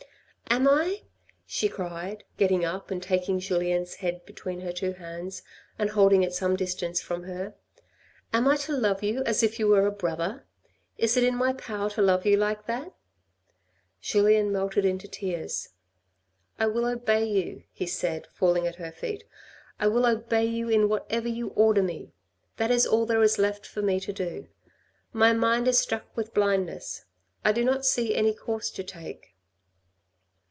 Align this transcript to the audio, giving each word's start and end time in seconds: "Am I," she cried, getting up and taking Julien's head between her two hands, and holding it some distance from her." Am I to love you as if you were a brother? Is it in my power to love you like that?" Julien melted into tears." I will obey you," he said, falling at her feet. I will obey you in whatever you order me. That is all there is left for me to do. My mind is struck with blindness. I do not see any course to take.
"Am 0.61 0.67
I," 0.67 1.03
she 1.45 1.69
cried, 1.69 2.25
getting 2.35 2.65
up 2.65 2.91
and 2.91 3.01
taking 3.01 3.39
Julien's 3.39 3.93
head 3.95 4.25
between 4.25 4.59
her 4.59 4.73
two 4.73 4.91
hands, 4.91 5.43
and 5.79 5.91
holding 5.91 6.23
it 6.23 6.33
some 6.33 6.57
distance 6.57 6.99
from 6.99 7.23
her." 7.23 7.53
Am 8.33 8.49
I 8.49 8.57
to 8.57 8.73
love 8.75 9.01
you 9.01 9.23
as 9.23 9.43
if 9.43 9.59
you 9.59 9.69
were 9.69 9.85
a 9.87 9.93
brother? 9.93 10.43
Is 10.97 11.15
it 11.15 11.23
in 11.23 11.37
my 11.37 11.53
power 11.53 11.89
to 11.91 12.01
love 12.01 12.25
you 12.25 12.35
like 12.35 12.65
that?" 12.65 12.93
Julien 14.01 14.51
melted 14.51 14.83
into 14.83 15.07
tears." 15.07 15.69
I 16.59 16.65
will 16.65 16.85
obey 16.85 17.23
you," 17.23 17.63
he 17.71 17.85
said, 17.87 18.27
falling 18.27 18.67
at 18.67 18.75
her 18.75 18.91
feet. 18.91 19.23
I 19.79 19.87
will 19.87 20.05
obey 20.05 20.43
you 20.45 20.67
in 20.67 20.89
whatever 20.89 21.29
you 21.29 21.51
order 21.55 21.81
me. 21.81 22.11
That 22.57 22.71
is 22.71 22.85
all 22.85 23.05
there 23.05 23.23
is 23.23 23.39
left 23.39 23.65
for 23.65 23.81
me 23.81 24.01
to 24.01 24.11
do. 24.11 24.49
My 25.13 25.31
mind 25.31 25.69
is 25.69 25.79
struck 25.79 26.07
with 26.17 26.33
blindness. 26.33 27.05
I 27.45 27.53
do 27.53 27.63
not 27.63 27.85
see 27.85 28.13
any 28.13 28.33
course 28.33 28.69
to 28.71 28.83
take. 28.83 29.29